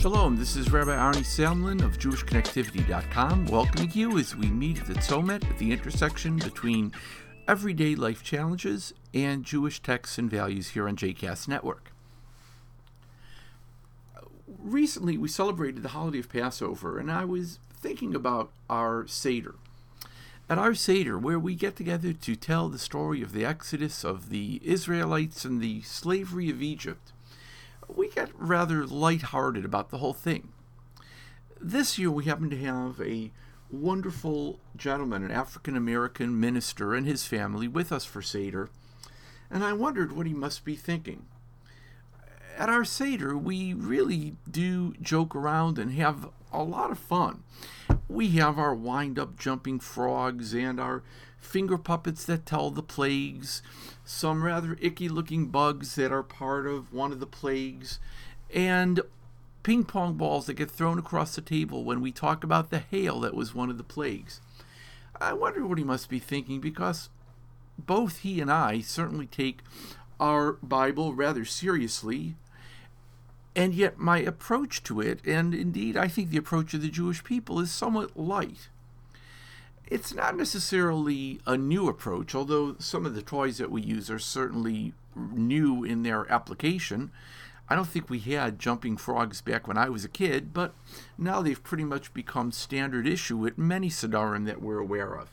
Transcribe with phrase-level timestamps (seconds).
[0.00, 4.94] Shalom, this is Rabbi Arnie Samlin of JewishConnectivity.com, welcoming you as we meet at the
[4.94, 6.94] Tzomet at the intersection between
[7.46, 11.92] everyday life challenges and Jewish texts and values here on JCast Network.
[14.46, 19.56] Recently, we celebrated the holiday of Passover, and I was thinking about our Seder.
[20.48, 24.30] At our Seder, where we get together to tell the story of the exodus of
[24.30, 27.12] the Israelites and the slavery of Egypt,
[27.96, 30.52] we get rather lighthearted about the whole thing.
[31.60, 33.30] This year, we happen to have a
[33.70, 38.70] wonderful gentleman, an African American minister, and his family with us for Seder,
[39.50, 41.26] and I wondered what he must be thinking.
[42.56, 47.42] At our Seder, we really do joke around and have a lot of fun.
[48.10, 51.04] We have our wind up jumping frogs and our
[51.38, 53.62] finger puppets that tell the plagues,
[54.04, 58.00] some rather icky looking bugs that are part of one of the plagues,
[58.52, 59.00] and
[59.62, 63.20] ping pong balls that get thrown across the table when we talk about the hail
[63.20, 64.40] that was one of the plagues.
[65.20, 67.10] I wonder what he must be thinking because
[67.78, 69.60] both he and I certainly take
[70.18, 72.34] our Bible rather seriously,
[73.54, 77.24] and yet my approach to it, and indeed I think the approach of the Jewish
[77.24, 78.68] people, is somewhat light
[79.90, 84.20] it's not necessarily a new approach, although some of the toys that we use are
[84.20, 87.10] certainly new in their application.
[87.68, 90.74] I don't think we had jumping frogs back when I was a kid, but
[91.18, 95.28] now they've pretty much become standard issue at many Sedarim that we're aware of.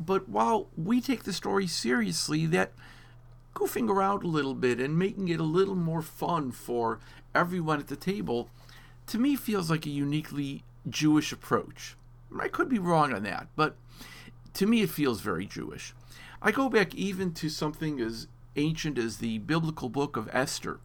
[0.00, 2.72] But while we take the story seriously, that
[3.54, 7.00] goofing around a little bit and making it a little more fun for
[7.34, 8.48] everyone at the table,
[9.06, 11.96] to me feels like a uniquely Jewish approach.
[12.38, 13.76] I could be wrong on that, but
[14.54, 15.94] to me it feels very Jewish.
[16.40, 20.80] I go back even to something as ancient as the biblical book of Esther,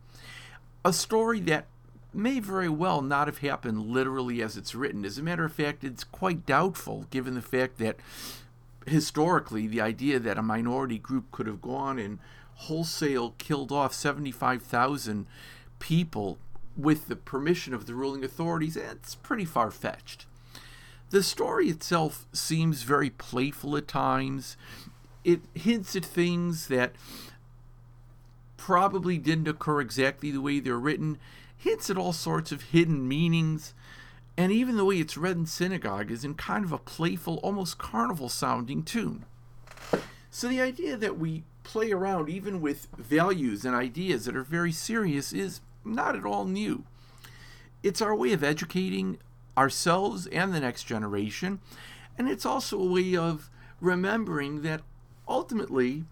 [0.85, 1.65] a story that
[2.13, 5.05] may very well not have happened literally as it's written.
[5.05, 7.97] As a matter of fact, it's quite doubtful given the fact that
[8.85, 12.19] historically the idea that a minority group could have gone and
[12.61, 15.27] wholesale killed off 75,000
[15.79, 16.37] people
[16.75, 20.25] with the permission of the ruling authorities, it's pretty far fetched.
[21.09, 24.57] The story itself seems very playful at times.
[25.23, 26.93] It hints at things that
[28.57, 31.17] probably didn't occur exactly the way they're written,
[31.55, 33.73] hints at all sorts of hidden meanings,
[34.35, 37.77] and even the way it's read in synagogue is in kind of a playful, almost
[37.77, 39.25] carnival sounding tune.
[40.29, 44.71] So the idea that we play around even with values and ideas that are very
[44.71, 46.83] serious is not at all new.
[47.83, 49.17] It's our way of educating
[49.57, 51.59] ourselves and the next generation.
[52.17, 53.49] And it's also a way of
[53.79, 54.81] remembering that
[55.27, 56.03] ultimately,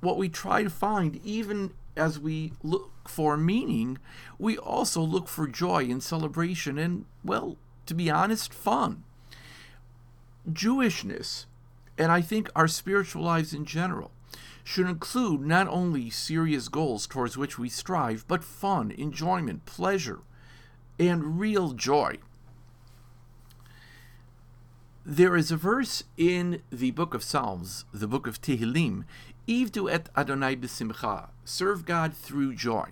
[0.00, 3.98] what we try to find, even as we look for meaning,
[4.38, 9.04] we also look for joy and celebration and, well, to be honest, fun.
[10.50, 11.46] Jewishness,
[11.98, 14.10] and I think our spiritual lives in general,
[14.64, 20.20] should include not only serious goals towards which we strive, but fun, enjoyment, pleasure,
[20.98, 22.16] and real joy.
[25.04, 29.04] There is a verse in the book of Psalms, the book of Tehillim,
[29.46, 32.88] Ivdu et Adonai b'simcha, serve God through joy.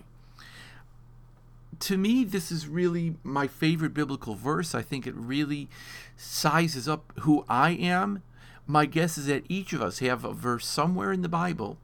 [1.79, 4.75] To me, this is really my favorite biblical verse.
[4.75, 5.69] I think it really
[6.15, 8.21] sizes up who I am.
[8.65, 11.77] My guess is that each of us have a verse somewhere in the Bible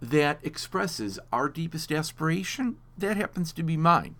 [0.00, 2.76] that expresses our deepest aspiration.
[2.96, 4.16] That happens to be mine.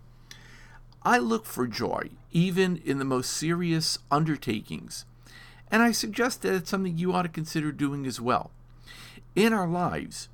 [1.02, 5.04] I look for joy, even in the most serious undertakings
[5.70, 8.50] and I suggest that it's something you ought to consider doing as well.
[9.34, 10.28] In our lives,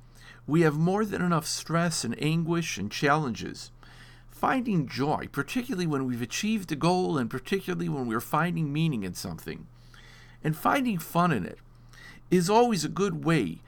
[0.47, 3.71] we have more than enough stress and anguish and challenges.
[4.29, 9.13] Finding joy, particularly when we've achieved a goal and particularly when we're finding meaning in
[9.13, 9.67] something,
[10.45, 11.57] and finding fun in it,
[12.29, 13.59] is always a good way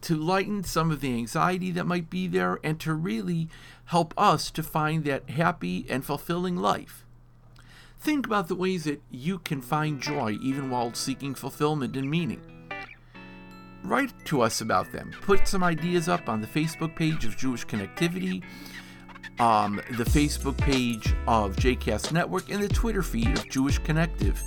[0.00, 3.48] to lighten some of the anxiety that might be there and to really
[3.86, 7.04] help us to find that happy and fulfilling life.
[7.98, 12.40] Think about the ways that you can find joy even while seeking fulfillment and meaning.
[13.82, 15.10] Write to us about them.
[15.22, 18.42] Put some ideas up on the Facebook page of Jewish Connectivity,
[19.40, 24.40] um, the Facebook page of JCast Network, and the Twitter feed of Jewish Connective.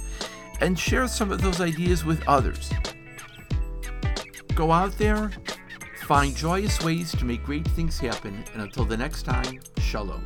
[0.62, 2.72] And share some of those ideas with others.
[4.56, 5.32] Go out there,
[6.04, 10.26] find joyous ways to make great things happen, and until the next time, shalom.